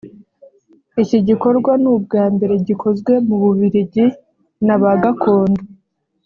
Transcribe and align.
Iki 1.01 1.17
gikorwa 1.27 1.71
ni 1.81 1.87
ubwa 1.93 2.23
mbere 2.33 2.53
gikozwe 2.67 3.13
mu 3.27 3.35
Bubiligi 3.41 4.05
n’Abagakondo 4.65 5.61